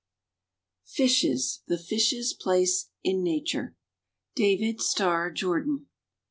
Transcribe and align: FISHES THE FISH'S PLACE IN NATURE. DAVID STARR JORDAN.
FISHES 0.87 1.59
THE 1.67 1.77
FISH'S 1.77 2.33
PLACE 2.33 2.89
IN 3.03 3.21
NATURE. 3.23 3.75
DAVID 4.35 4.81
STARR 4.81 5.29
JORDAN. 5.29 5.85